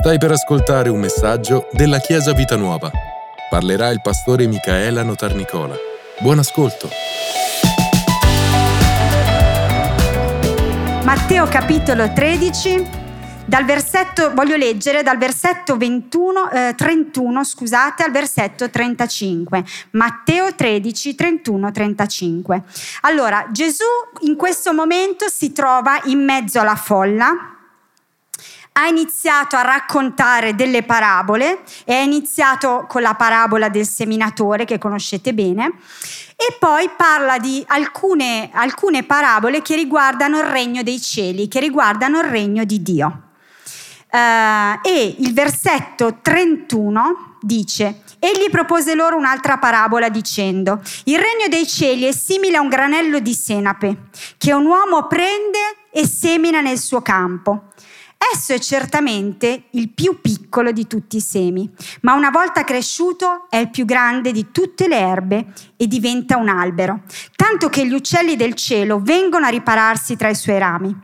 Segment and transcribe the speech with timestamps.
[0.00, 2.90] Stai per ascoltare un messaggio della Chiesa Vita Nuova.
[3.50, 5.74] Parlerà il pastore Micaela Notarnicola.
[6.20, 6.88] Buon ascolto.
[11.04, 12.88] Matteo capitolo 13,
[13.44, 19.62] dal versetto, voglio leggere dal versetto 21, eh, 31 scusate, al versetto 35.
[19.90, 22.62] Matteo 13, 31, 35.
[23.02, 23.84] Allora, Gesù
[24.20, 27.58] in questo momento si trova in mezzo alla folla
[28.80, 34.78] ha iniziato a raccontare delle parabole e ha iniziato con la parabola del seminatore che
[34.78, 35.74] conoscete bene
[36.34, 42.20] e poi parla di alcune, alcune parabole che riguardano il regno dei cieli, che riguardano
[42.20, 43.22] il regno di Dio.
[44.10, 51.66] Uh, e il versetto 31 dice, Egli propose loro un'altra parabola dicendo, il regno dei
[51.66, 54.08] cieli è simile a un granello di senape
[54.38, 55.58] che un uomo prende
[55.92, 57.64] e semina nel suo campo.
[58.32, 61.68] Esso è certamente il più piccolo di tutti i semi,
[62.02, 66.48] ma una volta cresciuto è il più grande di tutte le erbe e diventa un
[66.48, 67.00] albero,
[67.34, 70.94] tanto che gli uccelli del cielo vengono a ripararsi tra i suoi rami.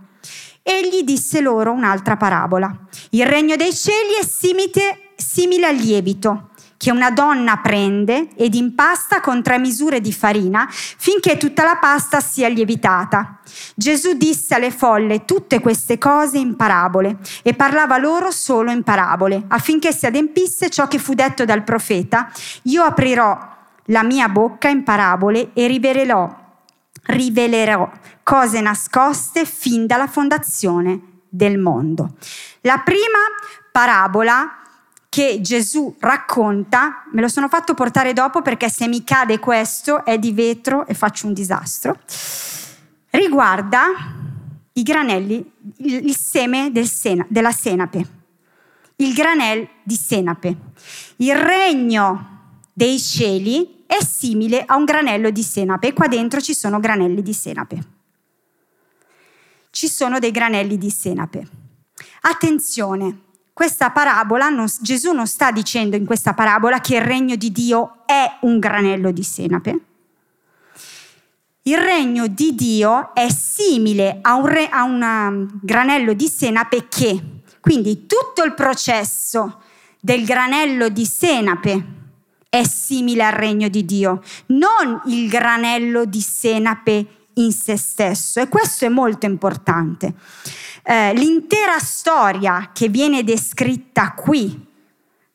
[0.62, 2.76] Egli disse loro un'altra parabola.
[3.10, 9.20] Il regno dei cieli è simile, simile al lievito che una donna prende ed impasta
[9.20, 13.38] con tre misure di farina finché tutta la pasta sia lievitata.
[13.74, 19.44] Gesù disse alle folle tutte queste cose in parabole e parlava loro solo in parabole,
[19.48, 22.30] affinché si adempisse ciò che fu detto dal profeta,
[22.62, 23.54] io aprirò
[23.86, 26.44] la mia bocca in parabole e rivelerò,
[27.04, 27.90] rivelerò
[28.22, 32.16] cose nascoste fin dalla fondazione del mondo.
[32.62, 33.18] La prima
[33.70, 34.62] parabola
[35.16, 40.18] che Gesù racconta, me lo sono fatto portare dopo perché se mi cade questo è
[40.18, 41.98] di vetro e faccio un disastro,
[43.12, 43.86] riguarda
[44.74, 48.06] i granelli, il, seme del sena, della senape,
[48.96, 50.56] il granel di senape.
[51.16, 56.52] Il regno dei cieli è simile a un granello di senape e qua dentro ci
[56.52, 57.84] sono granelli di senape.
[59.70, 61.48] Ci sono dei granelli di senape.
[62.20, 63.20] Attenzione,
[63.56, 68.02] questa parabola, non, Gesù non sta dicendo in questa parabola che il regno di Dio
[68.04, 69.80] è un granello di senape.
[71.62, 76.88] Il regno di Dio è simile a un, re, a un um, granello di senape
[76.88, 77.22] che,
[77.60, 79.62] quindi tutto il processo
[80.00, 81.84] del granello di senape
[82.50, 87.06] è simile al regno di Dio, non il granello di senape
[87.38, 88.40] in se stesso.
[88.40, 90.14] E questo è molto importante
[90.88, 94.64] eh, l'intera storia che viene descritta qui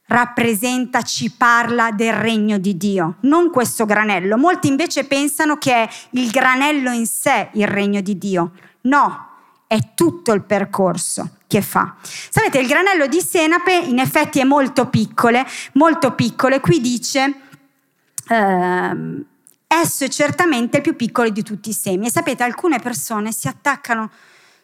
[0.06, 4.38] rappresenta, ci parla del regno di Dio, non questo granello.
[4.38, 8.52] Molti invece pensano che è il granello in sé il regno di Dio.
[8.82, 9.28] No,
[9.68, 11.96] è tutto il percorso che fa.
[12.02, 17.36] Sapete, il granello di senape in effetti è molto piccolo, molto piccolo, e qui dice...
[18.30, 19.26] Ehm,
[19.74, 22.08] esso è certamente il più piccolo di tutti i semi.
[22.08, 24.12] E sapete, alcune persone si attaccano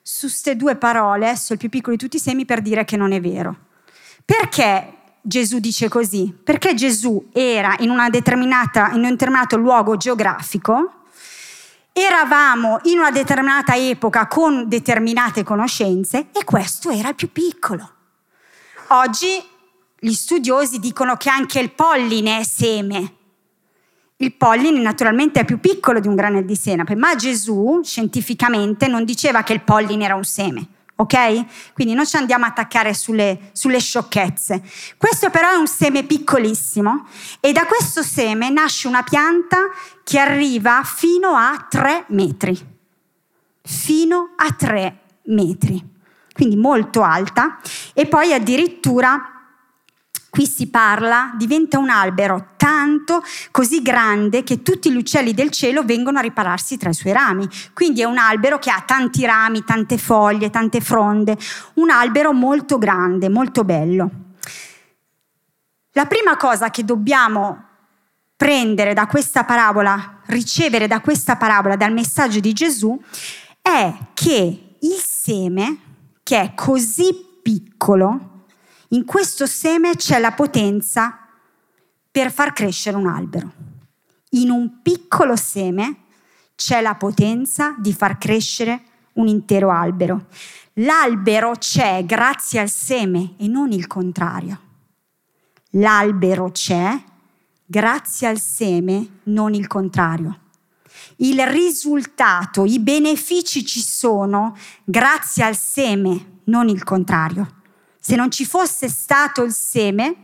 [0.01, 2.97] su queste due parole, esso il più piccolo di tutti i semi, per dire che
[2.97, 3.55] non è vero.
[4.25, 6.35] Perché Gesù dice così?
[6.43, 11.03] Perché Gesù era in, in un determinato luogo geografico,
[11.93, 17.91] eravamo in una determinata epoca con determinate conoscenze e questo era il più piccolo.
[18.89, 19.43] Oggi
[19.99, 23.16] gli studiosi dicono che anche il polline è seme,
[24.17, 29.05] il polline naturalmente è più piccolo di un granello di senape, ma Gesù scientificamente non
[29.05, 31.73] diceva che il polline era un seme, ok?
[31.73, 34.63] Quindi non ci andiamo a attaccare sulle, sulle sciocchezze.
[34.97, 37.05] Questo però è un seme piccolissimo
[37.39, 39.57] e da questo seme nasce una pianta
[40.03, 42.75] che arriva fino a 3 metri.
[43.61, 45.95] Fino a 3 metri.
[46.33, 47.59] Quindi molto alta
[47.93, 49.36] e poi addirittura
[50.37, 55.83] qui si parla, diventa un albero tanto così grande che tutti gli uccelli del cielo
[55.83, 57.49] vengono a ripararsi tra i suoi rami.
[57.73, 61.35] Quindi è un albero che ha tanti rami, tante foglie, tante fronde,
[61.75, 64.11] un albero molto grande, molto bello.
[65.93, 67.63] La prima cosa che dobbiamo
[68.35, 72.95] prendere da questa parabola, ricevere da questa parabola, dal messaggio di Gesù,
[73.59, 75.79] è che il seme,
[76.21, 78.35] che è così piccolo,
[78.89, 81.17] in questo seme c'è la potenza
[82.09, 83.51] per far crescere un albero.
[84.31, 86.03] In un piccolo seme
[86.55, 88.81] c'è la potenza di far crescere
[89.13, 90.27] un intero albero.
[90.73, 94.61] L'albero c'è grazie al seme e non il contrario.
[95.71, 97.03] L'albero c'è
[97.65, 100.39] grazie al seme, non il contrario.
[101.17, 107.56] Il risultato, i benefici ci sono grazie al seme, non il contrario.
[108.07, 110.15] Se non ci fosse stato il seme,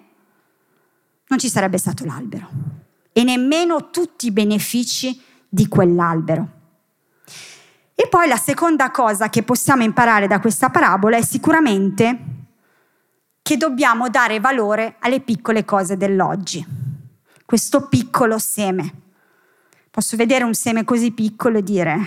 [1.28, 2.48] non ci sarebbe stato l'albero
[3.12, 6.48] e nemmeno tutti i benefici di quell'albero.
[7.94, 12.20] E poi la seconda cosa che possiamo imparare da questa parabola è sicuramente
[13.42, 16.66] che dobbiamo dare valore alle piccole cose dell'oggi,
[17.44, 19.02] questo piccolo seme.
[19.92, 21.98] Posso vedere un seme così piccolo e dire,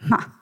[0.00, 0.41] ma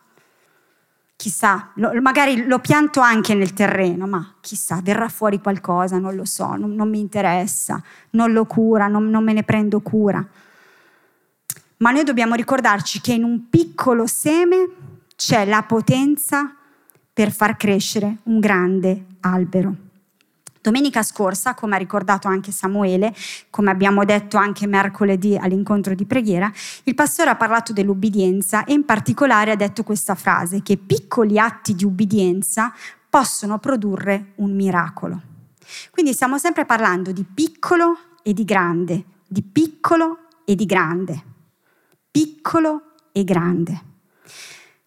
[1.21, 6.25] chissà, lo, magari lo pianto anche nel terreno, ma chissà, verrà fuori qualcosa, non lo
[6.25, 7.83] so, non, non mi interessa,
[8.13, 10.27] non lo cura, non, non me ne prendo cura.
[11.77, 14.67] Ma noi dobbiamo ricordarci che in un piccolo seme
[15.15, 16.55] c'è la potenza
[17.13, 19.75] per far crescere un grande albero.
[20.63, 23.15] Domenica scorsa, come ha ricordato anche Samuele,
[23.49, 26.53] come abbiamo detto anche mercoledì all'incontro di preghiera,
[26.85, 31.75] il pastore ha parlato dell'ubbidienza e in particolare ha detto questa frase, che piccoli atti
[31.75, 32.75] di ubbidienza
[33.09, 35.23] possono produrre un miracolo.
[35.91, 41.25] Quindi stiamo sempre parlando di piccolo e di grande, di piccolo e di grande,
[42.11, 43.90] piccolo e grande.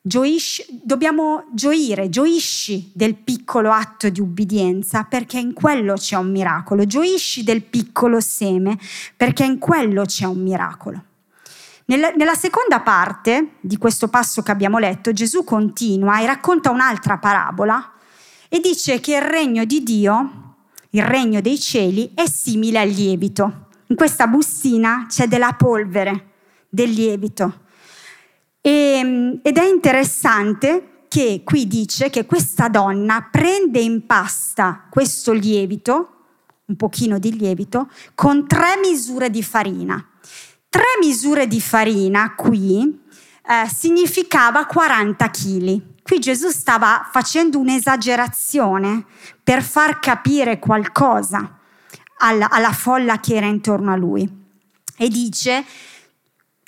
[0.06, 6.86] Gioisci, dobbiamo gioire, gioisci del piccolo atto di ubbidienza perché in quello c'è un miracolo,
[6.86, 8.78] gioisci del piccolo seme
[9.16, 11.04] perché in quello c'è un miracolo.
[11.86, 17.94] Nella, seconda parte di questo passo che abbiamo letto, Gesù continua e racconta un'altra parabola
[18.50, 20.56] e dice che il regno di Dio,
[20.90, 23.68] il regno dei cieli, è simile al lievito.
[23.88, 26.32] In questa bustina c'è della polvere,
[26.68, 27.62] del lievito
[28.66, 35.34] e, ehm, ed è interessante che qui dice che questa donna prende in pasta questo
[35.34, 36.10] lievito,
[36.66, 40.04] un pochino di lievito, con tre misure di farina.
[40.70, 43.00] Tre misure di farina qui
[43.46, 45.82] eh, significava 40 kg.
[46.02, 49.06] Qui Gesù stava facendo un'esagerazione
[49.44, 51.60] per far capire qualcosa
[52.20, 54.28] alla, alla folla che era intorno a lui.
[54.98, 55.64] E dice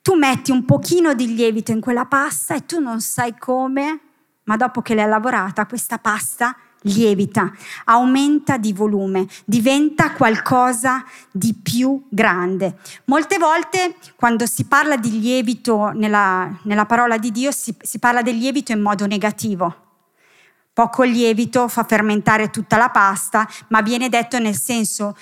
[0.05, 3.99] tu metti un pochino di lievito in quella pasta e tu non sai come,
[4.43, 7.51] ma dopo che l'hai lavorata, questa pasta lievita,
[7.85, 12.77] aumenta di volume, diventa qualcosa di più grande.
[13.05, 18.21] Molte volte quando si parla di lievito nella, nella parola di Dio si, si parla
[18.21, 19.75] del lievito in modo negativo.
[20.71, 25.17] Poco lievito fa fermentare tutta la pasta, ma viene detto nel senso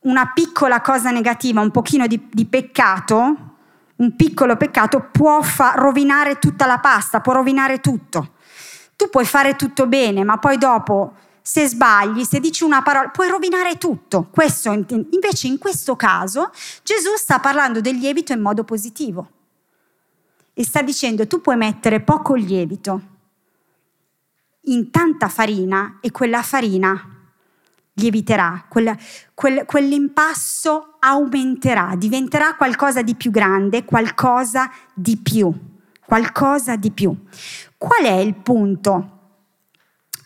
[0.00, 3.52] una piccola cosa negativa, un pochino di, di peccato,
[3.96, 8.32] un piccolo peccato può fa- rovinare tutta la pasta, può rovinare tutto.
[8.96, 13.28] Tu puoi fare tutto bene, ma poi dopo, se sbagli, se dici una parola, puoi
[13.28, 14.28] rovinare tutto.
[14.30, 16.50] Questo, invece in questo caso
[16.82, 19.28] Gesù sta parlando del lievito in modo positivo
[20.54, 23.00] e sta dicendo tu puoi mettere poco lievito
[24.66, 27.13] in tanta farina e quella farina
[27.94, 28.96] lieviterà, quel,
[29.34, 35.52] quel, quell'impasto aumenterà, diventerà qualcosa di più grande, qualcosa di più,
[36.04, 37.14] qualcosa di più.
[37.76, 39.10] Qual è il punto?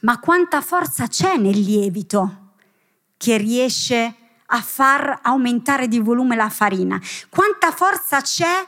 [0.01, 2.53] Ma quanta forza c'è nel lievito
[3.17, 4.15] che riesce
[4.47, 7.01] a far aumentare di volume la farina?
[7.29, 8.67] Quanta forza c'è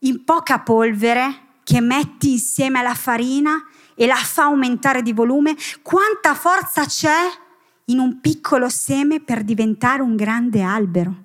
[0.00, 3.64] in poca polvere che metti insieme alla farina
[3.94, 5.56] e la fa aumentare di volume?
[5.82, 7.44] Quanta forza c'è
[7.86, 11.24] in un piccolo seme per diventare un grande albero.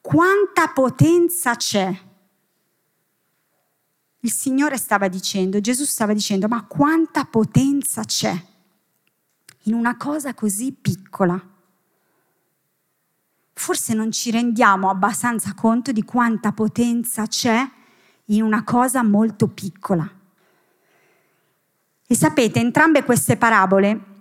[0.00, 2.06] Quanta potenza c'è!
[4.20, 8.34] Il Signore stava dicendo, Gesù stava dicendo, ma quanta potenza c'è
[9.62, 11.40] in una cosa così piccola.
[13.52, 17.68] Forse non ci rendiamo abbastanza conto di quanta potenza c'è
[18.26, 20.08] in una cosa molto piccola.
[22.06, 24.16] E sapete, entrambe queste parabole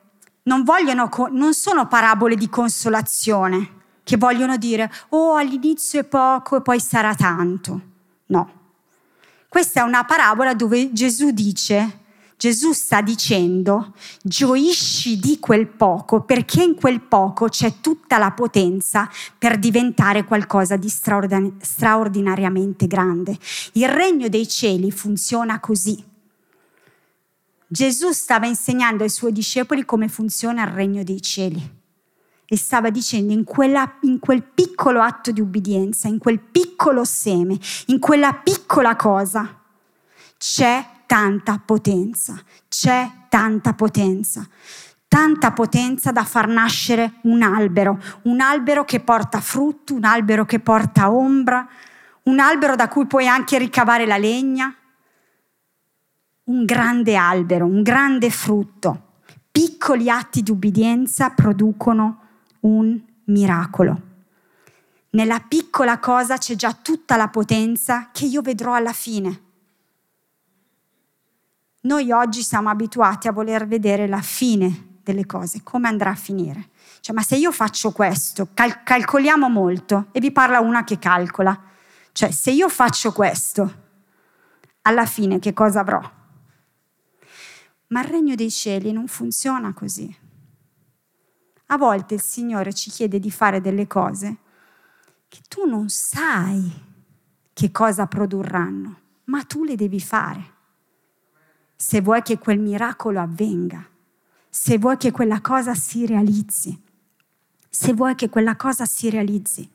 [0.47, 6.61] non, vogliono, non sono parabole di consolazione che vogliono dire, oh all'inizio è poco e
[6.61, 7.81] poi sarà tanto.
[8.27, 8.51] No.
[9.49, 11.99] Questa è una parabola dove Gesù dice,
[12.37, 19.09] Gesù sta dicendo, gioisci di quel poco perché in quel poco c'è tutta la potenza
[19.37, 23.37] per diventare qualcosa di straordinariamente grande.
[23.73, 26.01] Il regno dei cieli funziona così.
[27.67, 31.75] Gesù stava insegnando ai suoi discepoli come funziona il regno dei cieli
[32.49, 37.59] e stava dicendo in, quella, in, quel piccolo atto di ubbidienza, in quel piccolo seme,
[37.87, 39.59] in quella piccola cosa,
[40.37, 44.47] c'è tanta potenza, c'è tanta potenza,
[45.09, 50.59] tanta potenza da far nascere un albero, un albero che porta frutto, un albero che
[50.59, 51.67] porta ombra,
[52.23, 54.73] un albero da cui puoi anche ricavare la legna,
[56.47, 59.19] un grande albero, un grande frutto,
[59.51, 62.21] piccoli atti di ubbidienza producono
[62.61, 64.01] un miracolo.
[65.11, 69.41] Nella piccola cosa c'è già tutta la potenza che io vedrò alla fine.
[71.81, 76.69] Noi oggi siamo abituati a voler vedere la fine delle cose, come andrà a finire.
[76.99, 81.59] Cioè, ma se io faccio questo, cal- calcoliamo molto, e vi parla una che calcola,
[82.11, 83.85] cioè se io faccio questo,
[84.81, 86.15] alla fine che cosa avrò?
[87.87, 90.15] Ma il regno dei cieli non funziona così.
[91.67, 94.37] A volte il Signore ci chiede di fare delle cose
[95.27, 96.71] che tu non sai
[97.53, 100.53] che cosa produrranno, ma tu le devi fare.
[101.75, 103.85] Se vuoi che quel miracolo avvenga,
[104.49, 106.79] se vuoi che quella cosa si realizzi,
[107.69, 109.69] se vuoi che quella cosa si realizzi.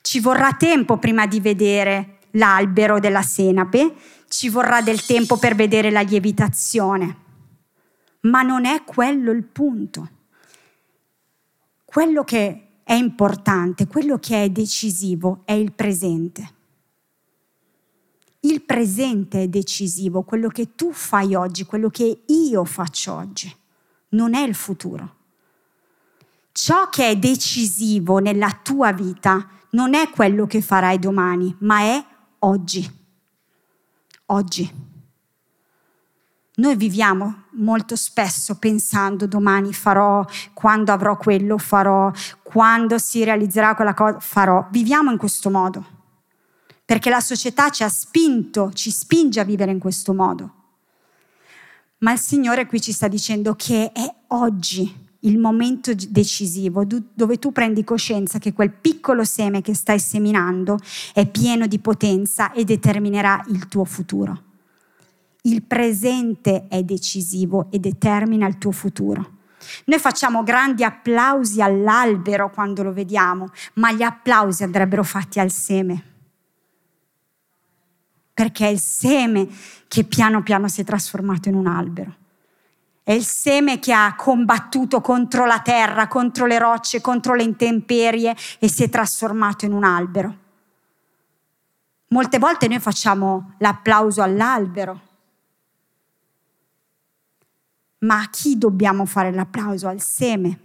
[0.00, 3.94] Ci vorrà tempo prima di vedere l'albero della senape,
[4.28, 7.16] ci vorrà del tempo per vedere la lievitazione,
[8.22, 10.10] ma non è quello il punto.
[11.84, 16.60] Quello che è importante, quello che è decisivo è il presente.
[18.40, 23.54] Il presente è decisivo, quello che tu fai oggi, quello che io faccio oggi,
[24.10, 25.16] non è il futuro.
[26.50, 32.04] Ciò che è decisivo nella tua vita non è quello che farai domani, ma è
[32.40, 33.00] oggi.
[34.26, 34.91] Oggi.
[36.54, 43.94] Noi viviamo molto spesso pensando domani farò, quando avrò quello farò, quando si realizzerà quella
[43.94, 44.68] cosa farò.
[44.70, 45.82] Viviamo in questo modo,
[46.84, 50.54] perché la società ci ha spinto, ci spinge a vivere in questo modo.
[51.98, 57.52] Ma il Signore qui ci sta dicendo che è oggi il momento decisivo dove tu
[57.52, 60.78] prendi coscienza che quel piccolo seme che stai seminando
[61.14, 64.50] è pieno di potenza e determinerà il tuo futuro.
[65.42, 69.40] Il presente è decisivo e determina il tuo futuro.
[69.86, 76.10] Noi facciamo grandi applausi all'albero quando lo vediamo, ma gli applausi andrebbero fatti al seme.
[78.34, 79.48] Perché è il seme
[79.88, 82.16] che piano piano si è trasformato in un albero.
[83.02, 88.36] È il seme che ha combattuto contro la terra, contro le rocce, contro le intemperie
[88.60, 90.38] e si è trasformato in un albero.
[92.08, 95.00] Molte volte noi facciamo l'applauso all'albero,
[98.02, 99.88] ma a chi dobbiamo fare l'applauso?
[99.88, 100.60] Al seme.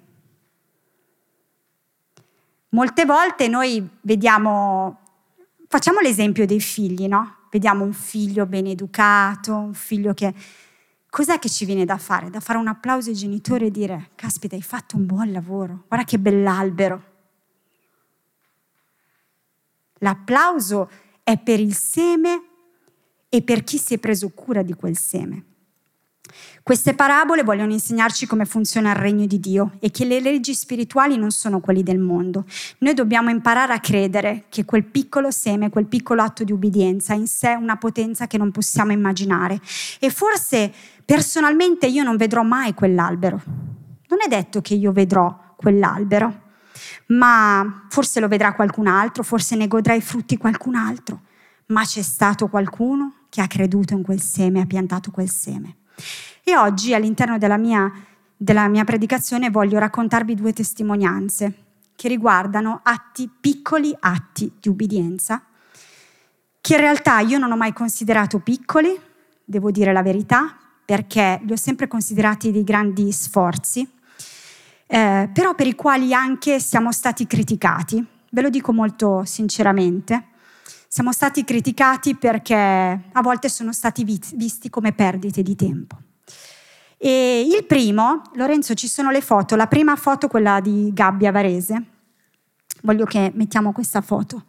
[2.70, 5.00] Molte volte noi vediamo,
[5.68, 7.36] facciamo l'esempio dei figli, no?
[7.50, 10.34] Vediamo un figlio ben educato, un figlio che...
[11.10, 12.30] Cos'è che ci viene da fare?
[12.30, 16.06] Da fare un applauso ai genitori e dire, caspita, hai fatto un buon lavoro, guarda
[16.06, 17.04] che bell'albero.
[20.00, 20.90] L'applauso
[21.24, 22.44] è per il seme
[23.30, 25.46] e per chi si è preso cura di quel seme.
[26.64, 31.18] Queste parabole vogliono insegnarci come funziona il regno di Dio e che le leggi spirituali
[31.18, 32.46] non sono quelli del mondo.
[32.80, 37.16] Noi dobbiamo imparare a credere che quel piccolo seme, quel piccolo atto di ubbidienza ha
[37.16, 39.62] in sé una potenza che non possiamo immaginare.
[40.00, 40.74] E forse
[41.06, 43.42] personalmente io non vedrò mai quell'albero.
[44.10, 46.42] Non è detto che io vedrò quell'albero,
[47.08, 51.22] ma forse lo vedrà qualcun altro, forse ne godrà i frutti qualcun altro.
[51.68, 55.76] Ma c'è stato qualcuno che ha creduto in quel seme, ha piantato quel seme.
[56.44, 57.92] E oggi all'interno della mia,
[58.36, 65.44] della mia predicazione voglio raccontarvi due testimonianze che riguardano atti, piccoli atti di ubbidienza,
[66.62, 68.98] che in realtà io non ho mai considerato piccoli,
[69.44, 73.90] devo dire la verità, perché li ho sempre considerati dei grandi sforzi,
[74.86, 78.06] eh, però per i quali anche siamo stati criticati.
[78.30, 80.28] Ve lo dico molto sinceramente.
[80.98, 85.96] Siamo stati criticati perché a volte sono stati visti come perdite di tempo.
[86.98, 89.56] E il primo, Lorenzo, ci sono le foto.
[89.56, 91.84] La prima foto, quella di Gabbia Varese.
[92.82, 94.44] Voglio che mettiamo questa foto.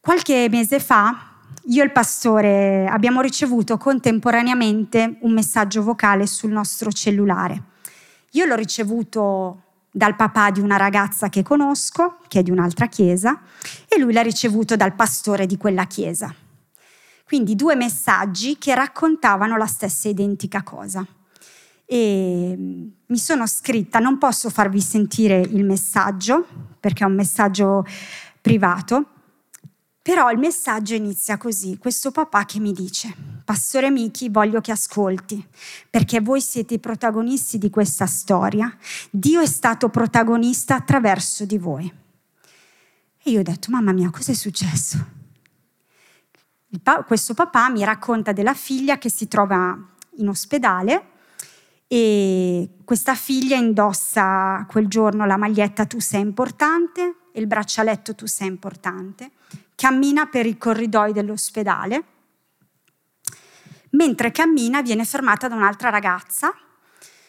[0.00, 1.36] Qualche mese fa,
[1.66, 7.62] io e il pastore abbiamo ricevuto contemporaneamente un messaggio vocale sul nostro cellulare.
[8.32, 9.65] Io l'ho ricevuto
[9.96, 13.40] dal papà di una ragazza che conosco, che è di un'altra chiesa,
[13.88, 16.34] e lui l'ha ricevuto dal pastore di quella chiesa.
[17.24, 21.02] Quindi due messaggi che raccontavano la stessa identica cosa.
[21.86, 26.46] E mm, mi sono scritta, non posso farvi sentire il messaggio
[26.78, 27.86] perché è un messaggio
[28.42, 29.06] privato,
[30.06, 33.12] però il messaggio inizia così, questo papà che mi dice,
[33.44, 35.44] Pastore Michi, voglio che ascolti,
[35.90, 38.72] perché voi siete i protagonisti di questa storia,
[39.10, 41.92] Dio è stato protagonista attraverso di voi.
[43.20, 45.04] E io ho detto, mamma mia, cosa è successo?
[46.80, 49.76] Pa- questo papà mi racconta della figlia che si trova
[50.18, 51.04] in ospedale
[51.88, 58.26] e questa figlia indossa quel giorno la maglietta tu sei importante e il braccialetto tu
[58.26, 59.32] sei importante,
[59.76, 62.04] cammina per i corridoi dell'ospedale,
[63.90, 66.52] mentre cammina viene fermata da un'altra ragazza,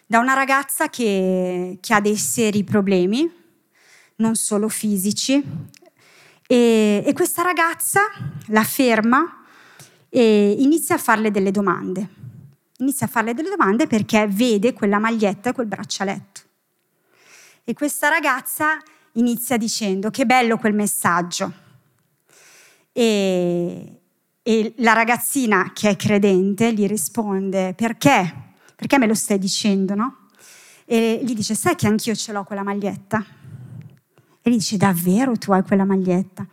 [0.07, 3.31] da una ragazza che, che ha dei seri problemi,
[4.15, 5.43] non solo fisici,
[6.47, 8.01] e, e questa ragazza
[8.47, 9.43] la ferma
[10.09, 12.25] e inizia a farle delle domande
[12.79, 16.41] inizia a farle delle domande perché vede quella maglietta e quel braccialetto.
[17.63, 18.77] E questa ragazza
[19.13, 21.65] inizia dicendo che bello quel messaggio.
[22.99, 24.01] E,
[24.41, 28.55] e la ragazzina che è credente gli risponde perché?
[28.75, 30.17] Perché me lo stai dicendo, no?
[30.83, 33.23] E gli dice, sai che anch'io ce l'ho quella maglietta?
[34.41, 36.47] E gli dice, davvero tu hai quella maglietta?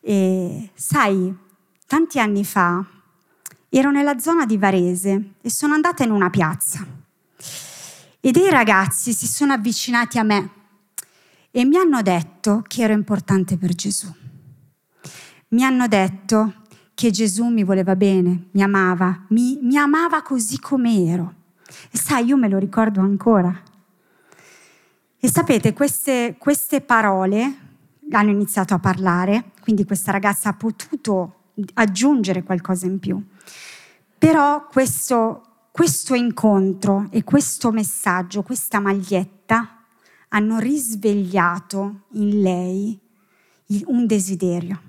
[0.00, 1.32] E sai,
[1.86, 2.84] tanti anni fa
[3.68, 6.84] ero nella zona di Varese e sono andata in una piazza
[8.18, 10.50] e dei ragazzi si sono avvicinati a me
[11.52, 14.22] e mi hanno detto che ero importante per Gesù.
[15.54, 16.52] Mi hanno detto
[16.94, 21.34] che Gesù mi voleva bene, mi amava, mi, mi amava così come ero.
[21.92, 23.56] E sai, io me lo ricordo ancora.
[25.16, 27.58] E sapete, queste, queste parole
[28.10, 33.24] hanno iniziato a parlare, quindi questa ragazza ha potuto aggiungere qualcosa in più.
[34.18, 39.84] Però questo, questo incontro e questo messaggio, questa maglietta,
[40.30, 42.98] hanno risvegliato in lei
[43.86, 44.80] un desiderio,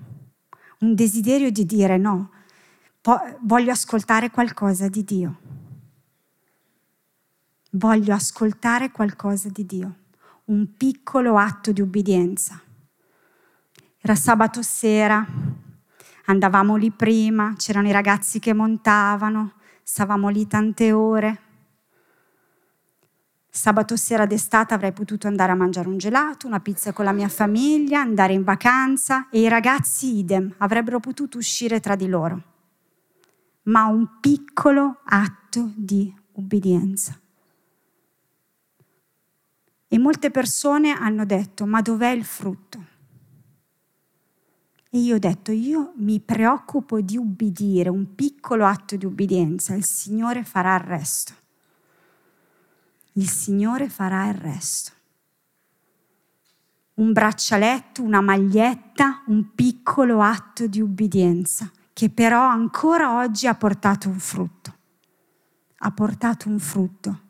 [0.86, 2.30] un desiderio di dire no,
[3.40, 5.40] voglio ascoltare qualcosa di Dio.
[7.72, 9.96] Voglio ascoltare qualcosa di Dio,
[10.44, 12.60] un piccolo atto di ubbidienza.
[13.98, 15.26] Era sabato sera,
[16.26, 21.40] andavamo lì prima, c'erano i ragazzi che montavano, stavamo lì tante ore.
[23.56, 27.28] Sabato sera d'estate avrei potuto andare a mangiare un gelato, una pizza con la mia
[27.28, 32.42] famiglia, andare in vacanza e i ragazzi idem avrebbero potuto uscire tra di loro.
[33.62, 37.18] Ma un piccolo atto di ubbidienza.
[39.88, 42.84] E molte persone hanno detto, ma dov'è il frutto?
[44.90, 49.86] E io ho detto, io mi preoccupo di ubbidire, un piccolo atto di ubbidienza, il
[49.86, 51.44] Signore farà il resto.
[53.18, 54.92] Il Signore farà il resto.
[56.94, 64.10] Un braccialetto, una maglietta, un piccolo atto di ubbidienza, che però ancora oggi ha portato
[64.10, 64.74] un frutto.
[65.78, 67.20] Ha portato un frutto.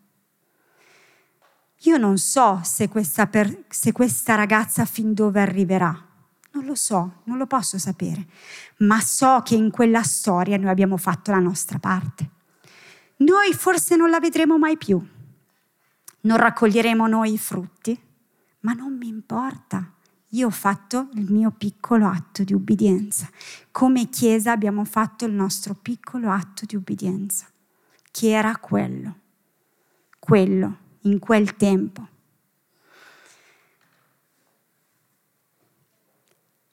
[1.82, 6.04] Io non so se questa, per, se questa ragazza fin dove arriverà,
[6.50, 8.26] non lo so, non lo posso sapere,
[8.78, 12.30] ma so che in quella storia noi abbiamo fatto la nostra parte.
[13.18, 15.00] Noi forse non la vedremo mai più,
[16.26, 17.98] non raccoglieremo noi i frutti,
[18.60, 19.92] ma non mi importa.
[20.30, 23.28] Io ho fatto il mio piccolo atto di ubbidienza.
[23.70, 27.46] Come Chiesa abbiamo fatto il nostro piccolo atto di ubbidienza,
[28.10, 29.16] che era quello,
[30.18, 32.08] quello, in quel tempo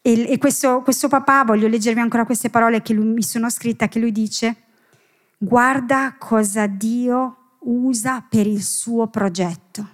[0.06, 3.88] E, e questo, questo papà, voglio leggervi ancora queste parole che lui, mi sono scritte,
[3.88, 4.64] che lui dice,
[5.38, 9.88] guarda cosa Dio usa per il suo progetto.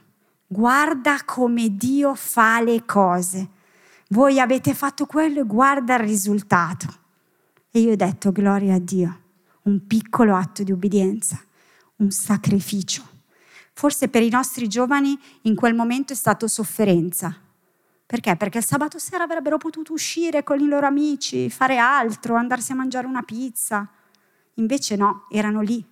[0.47, 3.49] Guarda come Dio fa le cose.
[4.09, 6.87] Voi avete fatto quello e guarda il risultato.
[7.71, 9.19] E io ho detto, gloria a Dio,
[9.63, 11.39] un piccolo atto di obbedienza,
[11.97, 13.03] un sacrificio.
[13.73, 17.35] Forse per i nostri giovani in quel momento è stato sofferenza,
[18.09, 18.35] perché?
[18.35, 22.75] Perché il sabato sera avrebbero potuto uscire con i loro amici, fare altro, andarsi a
[22.75, 23.87] mangiare una pizza.
[24.55, 25.85] Invece no, erano lì.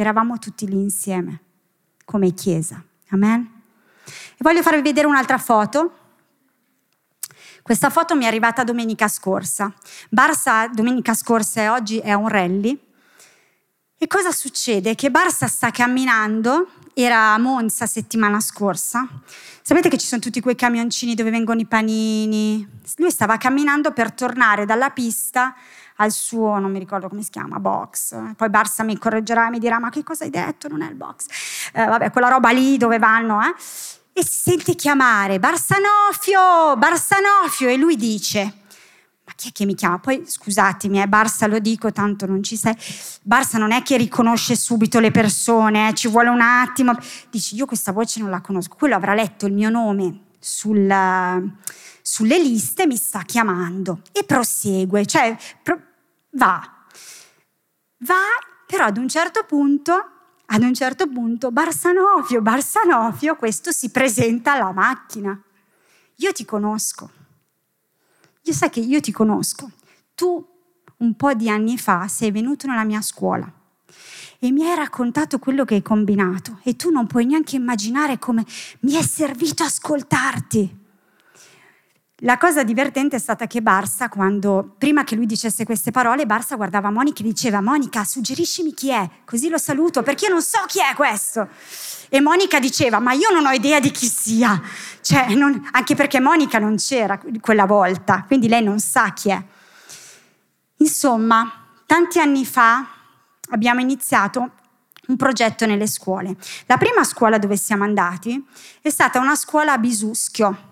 [0.00, 1.42] Eravamo tutti lì insieme,
[2.06, 2.82] come chiesa.
[3.10, 3.62] Amen?
[4.06, 5.94] E voglio farvi vedere un'altra foto.
[7.60, 9.70] Questa foto mi è arrivata domenica scorsa.
[10.08, 12.80] Barsa domenica scorsa e oggi è un rally.
[13.98, 14.94] E cosa succede?
[14.94, 19.06] Che Barsa sta camminando era a Monza settimana scorsa.
[19.60, 22.66] Sapete che ci sono tutti quei camioncini dove vengono i panini?
[22.96, 25.54] Lui stava camminando per tornare dalla pista
[26.00, 28.34] al suo, non mi ricordo come si chiama, box.
[28.34, 30.66] Poi Barsa mi correggerà e mi dirà, ma che cosa hai detto?
[30.68, 31.26] Non è il box.
[31.72, 33.54] Eh, vabbè, quella roba lì dove vanno, eh?
[34.12, 39.98] E si sente chiamare, Barsanofio, Barsanofio, e lui dice, ma chi è che mi chiama?
[39.98, 42.74] Poi scusatemi, eh, Barsa lo dico, tanto non ci sei.
[43.22, 46.94] Barsa non è che riconosce subito le persone, eh, ci vuole un attimo.
[47.30, 48.74] Dici, io questa voce non la conosco.
[48.76, 50.92] Quello avrà letto il mio nome sul,
[52.02, 55.78] sulle liste, mi sta chiamando e prosegue, cioè pro,
[56.30, 56.84] va.
[57.98, 58.14] Va,
[58.66, 60.20] però ad un certo punto
[60.52, 65.40] ad un certo punto, Barsanofio, Barsanofio, questo si presenta alla macchina.
[66.16, 67.08] Io ti conosco.
[68.42, 69.70] Io sai che io ti conosco.
[70.12, 70.44] Tu
[70.96, 73.50] un po' di anni fa sei venuto nella mia scuola
[74.40, 78.44] e mi hai raccontato quello che hai combinato e tu non puoi neanche immaginare come
[78.80, 80.78] mi è servito ascoltarti.
[82.22, 86.56] La cosa divertente è stata che Barsa, quando, prima che lui dicesse queste parole, Barsa
[86.56, 90.58] guardava Monica e diceva Monica, suggeriscimi chi è, così lo saluto, perché io non so
[90.66, 91.48] chi è questo.
[92.10, 94.60] E Monica diceva, ma io non ho idea di chi sia,
[95.00, 99.42] cioè, non, anche perché Monica non c'era quella volta, quindi lei non sa chi è.
[100.76, 101.50] Insomma,
[101.86, 102.86] tanti anni fa
[103.48, 104.50] abbiamo iniziato
[105.06, 106.36] un progetto nelle scuole.
[106.66, 108.44] La prima scuola dove siamo andati
[108.82, 110.68] è stata una scuola a Bisuschio,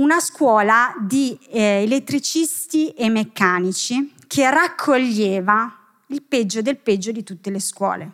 [0.00, 7.50] una scuola di eh, elettricisti e meccanici che raccoglieva il peggio del peggio di tutte
[7.50, 8.12] le scuole.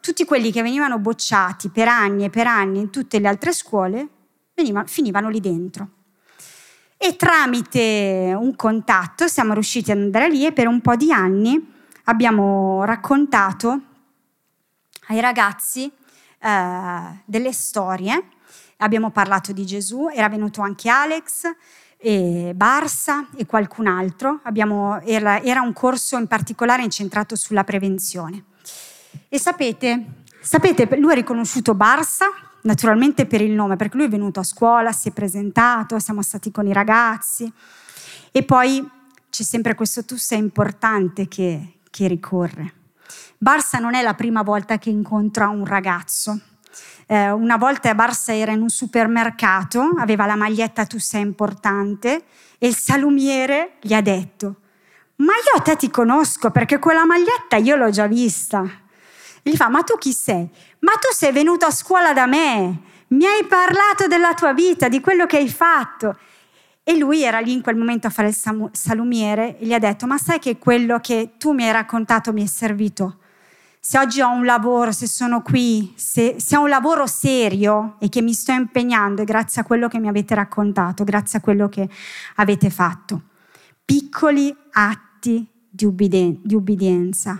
[0.00, 4.08] Tutti quelli che venivano bocciati per anni e per anni in tutte le altre scuole
[4.54, 5.88] venivano, finivano lì dentro.
[6.96, 11.72] E tramite un contatto siamo riusciti ad andare lì e per un po' di anni
[12.04, 13.80] abbiamo raccontato
[15.08, 15.90] ai ragazzi
[16.38, 18.28] eh, delle storie
[18.84, 21.50] abbiamo parlato di Gesù, era venuto anche Alex,
[21.96, 24.40] e Barsa e qualcun altro.
[24.42, 28.44] Abbiamo, era, era, un corso in particolare incentrato sulla prevenzione.
[29.28, 32.26] E sapete, sapete, lui ha riconosciuto Barsa,
[32.62, 36.50] naturalmente per il nome, perché lui è venuto a scuola, si è presentato, siamo stati
[36.50, 37.50] con i ragazzi.
[38.30, 38.86] E poi
[39.30, 42.74] c'è sempre questo tu sei importante che, che ricorre.
[43.38, 46.38] Barsa non è la prima volta che incontra un ragazzo
[47.06, 52.24] eh, una volta Barsa era in un supermercato, aveva la maglietta Tu sei importante
[52.58, 54.56] e il salumiere gli ha detto
[55.16, 58.64] ma io a te ti conosco perché quella maglietta io l'ho già vista.
[59.42, 60.48] E gli fa ma tu chi sei?
[60.80, 65.00] Ma tu sei venuto a scuola da me, mi hai parlato della tua vita, di
[65.00, 66.18] quello che hai fatto.
[66.82, 70.06] E lui era lì in quel momento a fare il salumiere e gli ha detto
[70.06, 73.18] ma sai che quello che tu mi hai raccontato mi è servito?
[73.84, 78.08] Se oggi ho un lavoro, se sono qui, se, se ho un lavoro serio e
[78.08, 81.68] che mi sto impegnando è grazie a quello che mi avete raccontato, grazie a quello
[81.68, 81.86] che
[82.36, 83.24] avete fatto.
[83.84, 87.38] Piccoli atti di, ubbidien- di ubbidienza.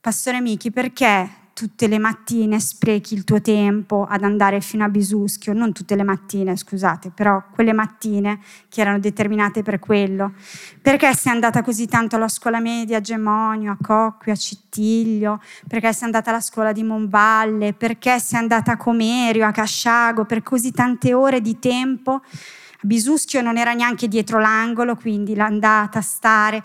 [0.00, 5.54] Pastore Michi, perché tutte le mattine sprechi il tuo tempo ad andare fino a Bisuschio,
[5.54, 10.34] non tutte le mattine, scusate, però quelle mattine che erano determinate per quello.
[10.82, 15.40] Perché sei andata così tanto alla scuola media a Gemonio, a Cocchio, a Cittiglio?
[15.66, 17.72] Perché sei andata alla scuola di Monvalle?
[17.72, 22.16] Perché sei andata a Comerio, a Casciago, per così tante ore di tempo?
[22.16, 26.62] A Bisuschio non era neanche dietro l'angolo, quindi l'andata a stare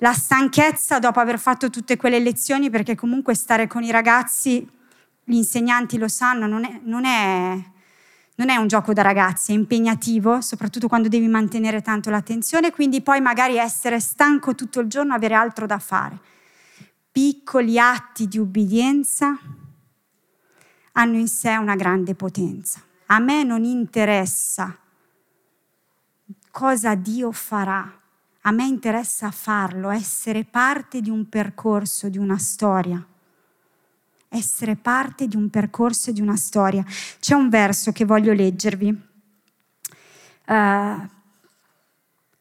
[0.00, 4.66] la stanchezza dopo aver fatto tutte quelle lezioni, perché comunque stare con i ragazzi,
[5.24, 7.62] gli insegnanti lo sanno, non è, non è,
[8.36, 13.02] non è un gioco da ragazzi, è impegnativo, soprattutto quando devi mantenere tanto l'attenzione, quindi
[13.02, 16.18] poi magari essere stanco tutto il giorno, avere altro da fare.
[17.12, 19.38] Piccoli atti di ubbidienza
[20.92, 22.80] hanno in sé una grande potenza.
[23.06, 24.78] A me non interessa
[26.50, 27.99] cosa Dio farà
[28.42, 33.04] a me interessa farlo, essere parte di un percorso, di una storia.
[34.28, 36.84] Essere parte di un percorso di una storia.
[37.18, 38.88] C'è un verso che voglio leggervi,
[40.46, 41.08] uh,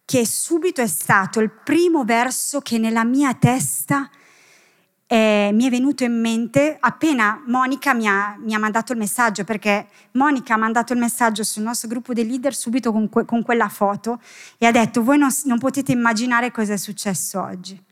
[0.05, 4.09] che subito è stato il primo verso che nella mia testa
[5.11, 9.43] eh, mi è venuto in mente appena Monica mi ha, mi ha, mandato il messaggio,
[9.43, 13.41] perché Monica ha mandato il messaggio sul nostro gruppo dei leader subito con, que, con
[13.41, 14.21] quella foto
[14.59, 17.83] e ha detto voi non, non potete immaginare cosa è successo oggi.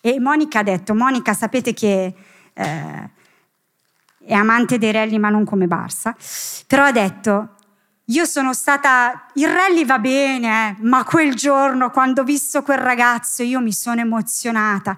[0.00, 2.14] E Monica ha detto, Monica sapete che
[2.54, 3.10] eh,
[4.24, 6.16] è amante dei rally ma non come Barsa,
[6.66, 7.50] però ha detto
[8.06, 12.78] io sono stata, il rally va bene, eh, ma quel giorno quando ho visto quel
[12.78, 14.96] ragazzo io mi sono emozionata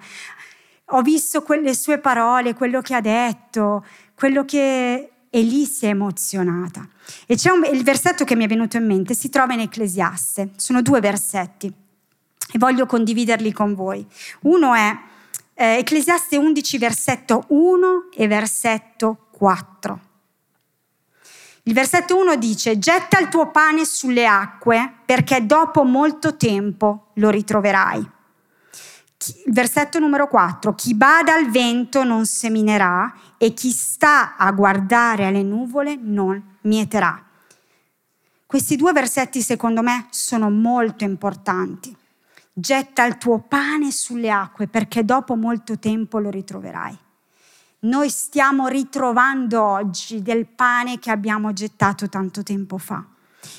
[0.91, 5.11] ho visto quelle sue parole, quello che ha detto, quello che...
[5.31, 6.87] E lì si è emozionata.
[7.27, 10.53] E c'è un, il versetto che mi è venuto in mente, si trova in Ecclesiaste.
[10.55, 14.03] Sono due versetti e voglio condividerli con voi.
[14.41, 14.97] Uno è
[15.53, 19.99] eh, Ecclesiaste 11, versetto 1 e versetto 4.
[21.63, 27.29] Il versetto 1 dice, getta il tuo pane sulle acque perché dopo molto tempo lo
[27.29, 28.17] ritroverai
[29.47, 35.43] versetto numero 4, chi bada al vento non seminerà e chi sta a guardare alle
[35.43, 37.23] nuvole non mieterà.
[38.45, 41.95] Questi due versetti secondo me sono molto importanti.
[42.51, 46.97] Getta il tuo pane sulle acque perché dopo molto tempo lo ritroverai.
[47.81, 53.05] Noi stiamo ritrovando oggi del pane che abbiamo gettato tanto tempo fa.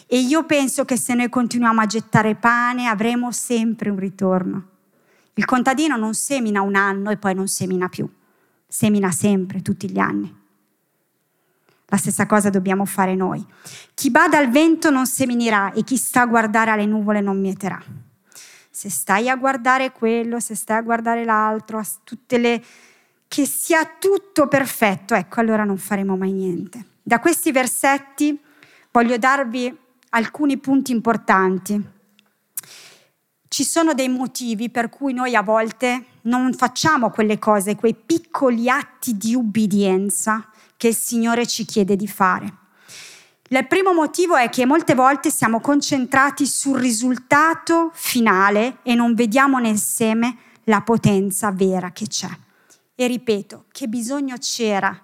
[0.06, 4.69] E io penso che se noi continuiamo a gettare pane avremo sempre un ritorno.
[5.34, 8.08] Il contadino non semina un anno e poi non semina più,
[8.66, 10.38] semina sempre, tutti gli anni.
[11.86, 13.44] La stessa cosa dobbiamo fare noi.
[13.94, 17.82] Chi bada al vento non seminerà e chi sta a guardare alle nuvole non mieterà.
[18.70, 22.64] Se stai a guardare quello, se stai a guardare l'altro, a tutte le
[23.26, 26.84] che sia tutto perfetto, ecco allora non faremo mai niente.
[27.02, 28.40] Da questi versetti
[28.90, 29.76] voglio darvi
[30.10, 31.98] alcuni punti importanti.
[33.52, 38.70] Ci sono dei motivi per cui noi a volte non facciamo quelle cose, quei piccoli
[38.70, 42.54] atti di ubbidienza che il Signore ci chiede di fare.
[43.48, 49.58] Il primo motivo è che molte volte siamo concentrati sul risultato finale e non vediamo
[49.58, 52.30] nel seme la potenza vera che c'è.
[52.94, 54.96] E ripeto, che bisogno c'era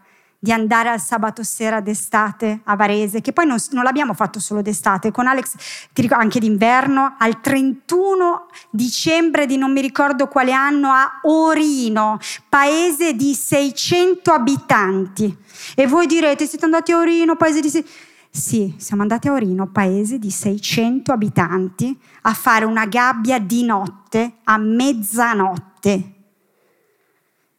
[0.46, 4.62] di andare al sabato sera d'estate a Varese, che poi non, non l'abbiamo fatto solo
[4.62, 5.54] d'estate, con Alex
[5.92, 12.20] ti ricordo, anche d'inverno, al 31 dicembre di non mi ricordo quale anno a Orino,
[12.48, 15.36] paese di 600 abitanti.
[15.74, 17.84] E voi direte, siete andati a Orino, paese di...
[18.30, 24.34] Sì, siamo andati a Orino, paese di 600 abitanti, a fare una gabbia di notte
[24.44, 26.12] a mezzanotte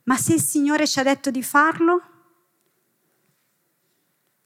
[0.07, 2.01] ma se il Signore ci ha detto di farlo?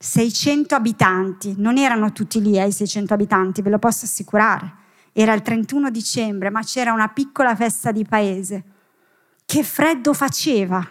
[0.01, 4.79] 600 abitanti, non erano tutti lì ai eh, 600 abitanti, ve lo posso assicurare.
[5.13, 8.63] Era il 31 dicembre, ma c'era una piccola festa di paese.
[9.45, 10.83] Che freddo faceva!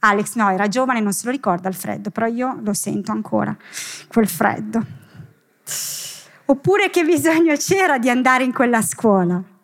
[0.00, 3.56] Alex no, era giovane, non se lo ricorda il freddo, però io lo sento ancora,
[4.08, 4.84] quel freddo.
[6.46, 9.54] Oppure che bisogno c'era di andare in quella scuola?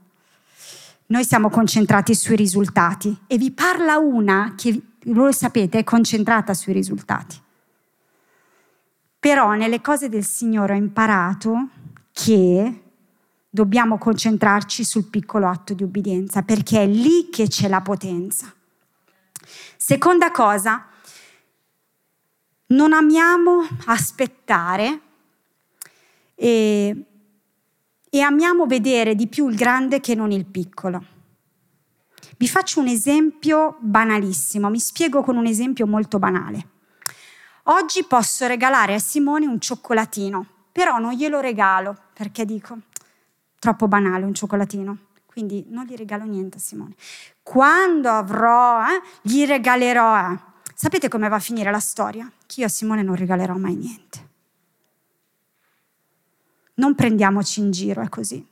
[1.12, 6.72] noi siamo concentrati sui risultati e vi parla una che, voi sapete, è concentrata sui
[6.72, 7.36] risultati.
[9.22, 11.68] Però nelle cose del Signore ho imparato
[12.10, 12.82] che
[13.48, 18.52] dobbiamo concentrarci sul piccolo atto di ubbidienza, perché è lì che c'è la potenza.
[19.76, 20.86] Seconda cosa,
[22.66, 25.00] non amiamo aspettare
[26.34, 27.06] e
[28.14, 31.02] e amiamo vedere di più il grande che non il piccolo.
[32.36, 36.71] Vi faccio un esempio banalissimo, mi spiego con un esempio molto banale.
[37.66, 42.76] Oggi posso regalare a Simone un cioccolatino, però non glielo regalo perché dico,
[43.60, 46.96] troppo banale un cioccolatino, quindi non gli regalo niente a Simone.
[47.40, 50.32] Quando avrò, eh, gli regalerò.
[50.32, 50.38] Eh.
[50.74, 52.28] Sapete come va a finire la storia?
[52.46, 54.28] Che io a Simone non regalerò mai niente.
[56.74, 58.44] Non prendiamoci in giro, è così.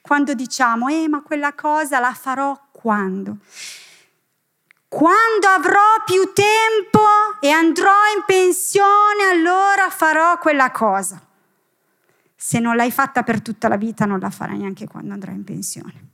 [0.00, 3.36] Quando diciamo, eh, ma quella cosa la farò quando?
[4.88, 7.04] Quando avrò più tempo
[7.40, 11.22] e andrò in pensione, allora farò quella cosa.
[12.34, 15.44] Se non l'hai fatta per tutta la vita, non la farai neanche quando andrai in
[15.44, 16.06] pensione.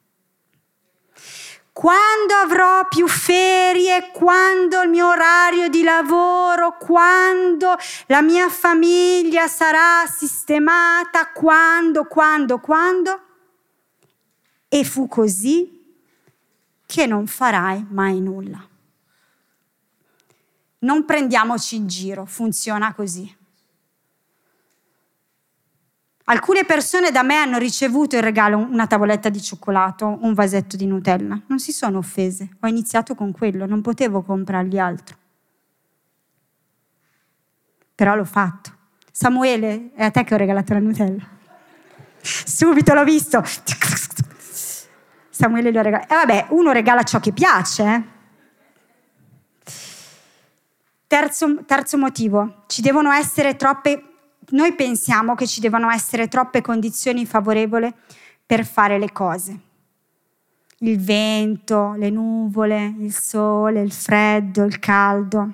[1.71, 10.05] Quando avrò più ferie, quando il mio orario di lavoro, quando la mia famiglia sarà
[10.07, 13.21] sistemata, quando, quando, quando.
[14.69, 15.74] E fu così
[16.95, 18.65] che non farai mai nulla.
[20.79, 23.37] Non prendiamoci in giro, funziona così.
[26.27, 30.87] Alcune persone da me hanno ricevuto in regalo una tavoletta di cioccolato, un vasetto di
[30.87, 31.43] Nutella.
[31.49, 32.59] Non si sono offese.
[32.61, 35.17] Ho iniziato con quello, non potevo comprargli altro.
[37.93, 38.71] Però l'ho fatto.
[39.11, 41.29] Samuele, è a te che ho regalato la Nutella.
[42.21, 43.43] Subito l'ho visto.
[45.35, 46.07] Samuele lo regala.
[46.07, 47.83] E vabbè, uno regala ciò che piace.
[47.85, 48.03] Eh?
[51.09, 54.11] Terzo, terzo motivo, ci devono essere troppe
[54.51, 57.93] noi pensiamo che ci devono essere troppe condizioni favorevoli
[58.45, 59.61] per fare le cose.
[60.79, 65.53] Il vento, le nuvole, il sole, il freddo, il caldo.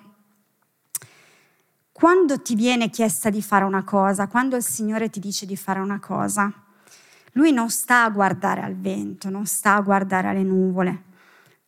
[1.93, 5.79] Quando ti viene chiesta di fare una cosa, quando il Signore ti dice di fare
[5.79, 6.53] una cosa,
[7.33, 11.05] Lui non sta a guardare al vento, non sta a guardare alle nuvole.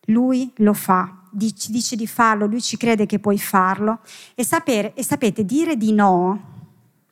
[0.07, 1.21] Lui lo fa,
[1.55, 3.99] ci dice di farlo, Lui ci crede che puoi farlo.
[4.35, 6.51] E, sapere, e sapete, dire di no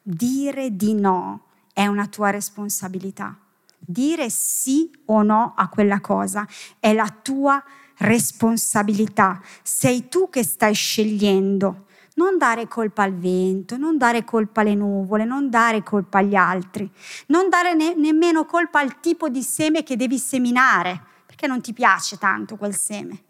[0.01, 3.37] dire di no è una tua responsabilità.
[3.77, 6.47] Dire sì o no a quella cosa
[6.79, 7.63] è la tua
[7.97, 9.41] responsabilità.
[9.63, 15.23] Sei tu che stai scegliendo Non dare colpa al vento, non dare colpa alle nuvole,
[15.23, 16.91] non dare colpa agli altri,
[17.27, 21.71] non dare ne- nemmeno colpa al tipo di seme che devi seminare, perché non ti
[21.71, 23.23] piace tanto quel seme.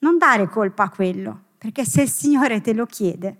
[0.00, 3.36] Non dare colpa a quello, perché se il Signore te lo chiede,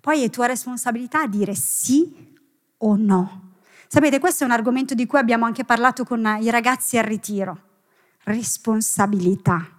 [0.00, 2.34] poi è tua responsabilità dire sì
[2.78, 3.52] o no.
[3.86, 7.56] Sapete, questo è un argomento di cui abbiamo anche parlato con i ragazzi al ritiro.
[8.24, 9.71] Responsabilità.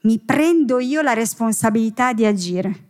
[0.00, 2.86] Mi prendo io la responsabilità di agire.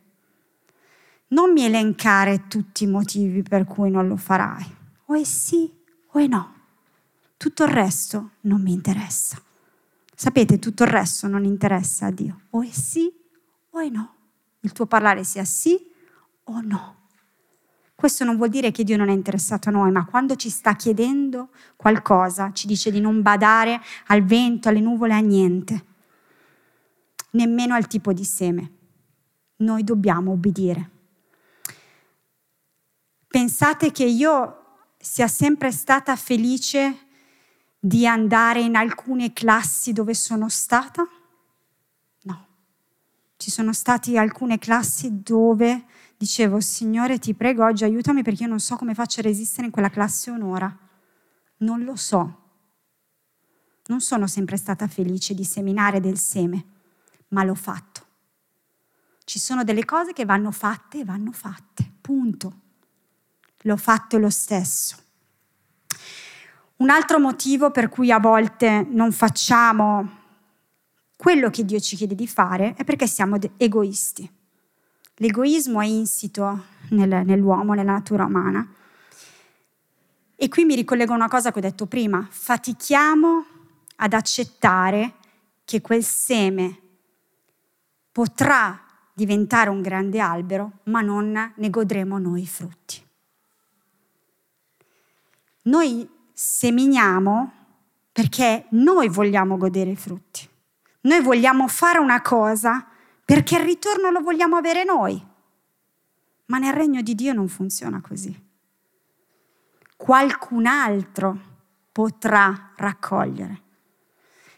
[1.29, 4.77] Non mi elencare tutti i motivi per cui non lo farai.
[5.07, 5.71] O è sì
[6.13, 6.55] o è no.
[7.37, 9.41] Tutto il resto non mi interessa.
[10.15, 12.41] Sapete, tutto il resto non interessa a Dio.
[12.51, 13.13] O è sì
[13.71, 14.15] o è no.
[14.61, 15.79] Il tuo parlare sia sì
[16.45, 16.97] o no.
[17.95, 20.77] Questo non vuol dire che Dio non è interessato a noi, ma quando ci sta
[20.77, 25.85] chiedendo qualcosa, ci dice di non badare al vento, alle nuvole, a niente,
[27.33, 28.73] nemmeno al tipo di seme.
[29.57, 30.91] Noi dobbiamo obbedire.
[33.27, 34.55] Pensate che io
[34.99, 37.07] sia sempre stata felice
[37.79, 41.07] di andare in alcune classi dove sono stata?
[42.23, 42.47] No.
[43.37, 45.85] Ci sono state alcune classi dove
[46.17, 49.73] dicevo, Signore ti prego oggi aiutami perché io non so come faccio a resistere in
[49.73, 50.77] quella classe un'ora.
[51.59, 52.43] Non lo so.
[53.87, 56.65] Non sono sempre stata felice di seminare del seme,
[57.29, 58.07] ma l'ho fatto.
[59.25, 62.61] Ci sono delle cose che vanno fatte e vanno fatte, punto.
[63.63, 64.97] L'ho fatto lo stesso.
[66.77, 70.17] Un altro motivo per cui a volte non facciamo
[71.17, 74.31] quello che Dio ci chiede di fare è perché siamo egoisti.
[75.17, 78.67] L'egoismo è insito nel, nell'uomo, nella natura umana.
[80.37, 83.45] E qui mi ricollego a una cosa che ho detto prima, fatichiamo
[83.97, 85.15] ad accettare
[85.65, 86.79] che quel seme
[88.19, 88.77] potrà
[89.13, 93.01] diventare un grande albero, ma non ne godremo noi i frutti.
[95.63, 97.53] Noi seminiamo
[98.11, 100.49] perché noi vogliamo godere i frutti.
[101.03, 102.89] Noi vogliamo fare una cosa
[103.25, 105.25] perché il ritorno lo vogliamo avere noi.
[106.47, 108.37] Ma nel regno di Dio non funziona così.
[109.97, 111.39] Qualcun altro
[111.93, 113.63] potrà raccogliere.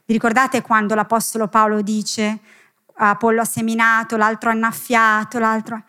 [0.07, 2.41] Vi ricordate quando l'Apostolo Paolo dice
[3.09, 5.83] Apollo ha seminato, l'altro ha annaffiato, l'altro...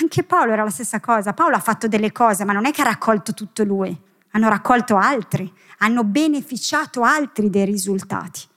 [0.00, 1.34] Anche Paolo era la stessa cosa.
[1.34, 3.96] Paolo ha fatto delle cose, ma non è che ha raccolto tutto lui.
[4.32, 8.48] Hanno raccolto altri, hanno beneficiato altri dei risultati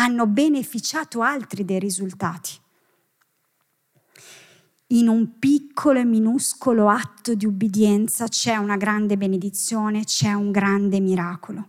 [0.00, 2.52] hanno beneficiato altri dei risultati.
[4.88, 11.00] In un piccolo e minuscolo atto di ubbidienza c'è una grande benedizione, c'è un grande
[11.00, 11.68] miracolo.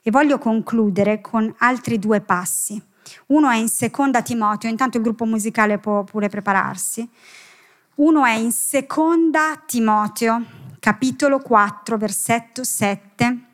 [0.00, 2.82] E voglio concludere con altri due passi.
[3.28, 7.08] Uno è in seconda Timoteo, intanto il gruppo musicale può pure prepararsi.
[7.96, 10.44] Uno è in seconda Timoteo,
[10.78, 13.46] capitolo 4, versetto 7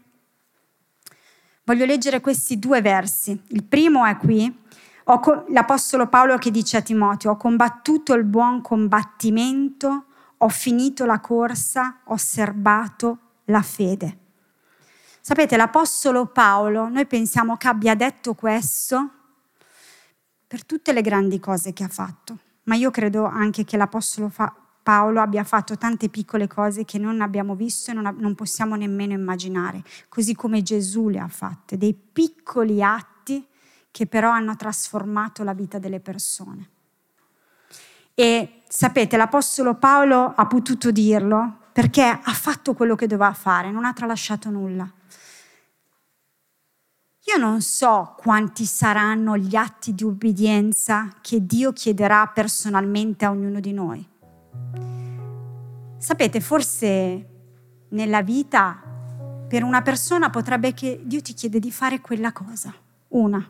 [1.67, 3.41] Voglio leggere questi due versi.
[3.49, 4.55] Il primo è qui,
[5.49, 10.05] l'Apostolo Paolo che dice a Timoteo, ho combattuto il buon combattimento,
[10.37, 14.19] ho finito la corsa, ho serbato la fede.
[15.23, 19.11] Sapete, l'Apostolo Paolo, noi pensiamo che abbia detto questo
[20.47, 24.33] per tutte le grandi cose che ha fatto, ma io credo anche che l'Apostolo
[24.83, 29.15] Paolo abbia fatto tante piccole cose che non abbiamo visto e non, non possiamo nemmeno
[29.15, 33.47] immaginare, così come Gesù le ha fatte, dei piccoli atti
[33.91, 36.69] che però hanno trasformato la vita delle persone.
[38.15, 43.85] E sapete, l'Apostolo Paolo ha potuto dirlo perché ha fatto quello che doveva fare, non
[43.85, 44.89] ha tralasciato nulla.
[47.27, 53.61] Io non so quanti saranno gli atti di ubbidienza che Dio chiederà personalmente a ognuno
[53.61, 54.07] di noi.
[55.97, 57.29] Sapete, forse
[57.89, 58.79] nella vita
[59.49, 62.75] per una persona potrebbe che Dio ti chiede di fare quella cosa,
[63.09, 63.49] una,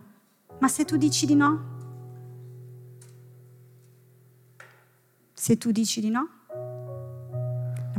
[0.60, 1.72] ma se tu dici di no,
[5.32, 6.28] se tu dici di no,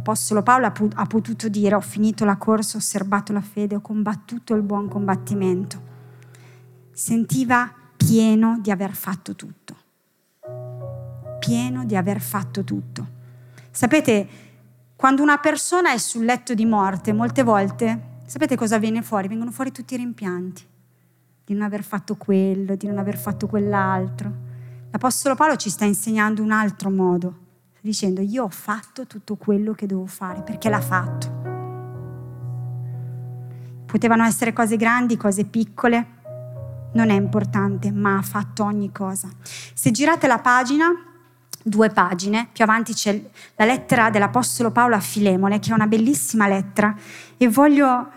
[0.05, 4.53] l'Apostolo Paolo ha potuto dire ho finito la corsa, ho osservato la fede, ho combattuto
[4.53, 5.81] il buon combattimento.
[6.91, 9.83] Sentiva pieno di aver fatto tutto
[11.45, 13.08] pieno di aver fatto tutto.
[13.69, 14.27] Sapete,
[14.95, 19.27] quando una persona è sul letto di morte, molte volte, sapete cosa viene fuori?
[19.27, 20.65] Vengono fuori tutti i rimpianti
[21.45, 24.31] di non aver fatto quello, di non aver fatto quell'altro.
[24.89, 27.37] L'Apostolo Paolo ci sta insegnando un altro modo,
[27.86, 31.44] dicendo io ho fatto tutto quello che devo fare perché l'ha fatto.
[33.86, 36.08] Potevano essere cose grandi, cose piccole,
[36.94, 39.29] non è importante, ma ha fatto ogni cosa.
[39.44, 40.88] Se girate la pagina,
[41.62, 43.23] due pagine, più avanti c'è
[43.56, 46.96] la lettera dell'Apostolo Paolo a Filemone, che è una bellissima lettera,
[47.38, 48.10] e voglio,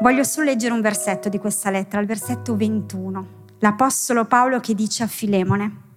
[0.00, 3.26] voglio solo leggere un versetto di questa lettera, il versetto 21.
[3.58, 5.87] L'Apostolo Paolo che dice a Filemone,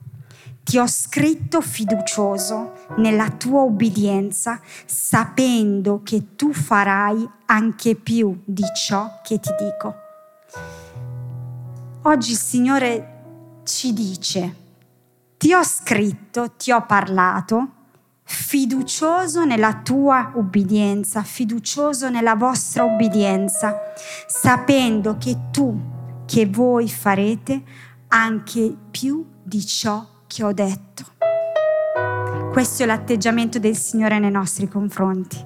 [0.63, 9.19] ti ho scritto fiducioso nella tua obbedienza, sapendo che tu farai anche più di ciò
[9.23, 9.95] che ti dico.
[12.03, 14.55] Oggi il Signore ci dice,
[15.37, 17.79] ti ho scritto, ti ho parlato,
[18.23, 23.75] fiducioso nella tua obbedienza, fiducioso nella vostra obbedienza,
[24.27, 25.77] sapendo che tu,
[26.25, 27.63] che voi farete
[28.07, 31.03] anche più di ciò che ho detto.
[32.53, 35.45] Questo è l'atteggiamento del Signore nei nostri confronti.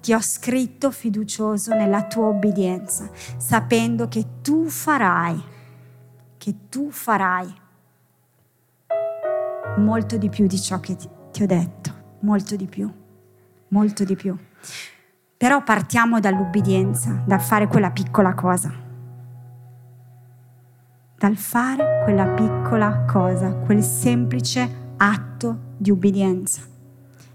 [0.00, 5.42] Ti ho scritto fiducioso nella tua obbedienza, sapendo che tu farai,
[6.36, 7.52] che tu farai
[9.78, 12.88] molto di più di ciò che ti, ho detto, molto di più,
[13.68, 14.36] molto di più.
[15.36, 18.83] Però partiamo dall'ubbidienza, dal fare quella piccola cosa.
[21.24, 26.60] Dal fare quella piccola cosa, quel semplice atto di ubbidienza.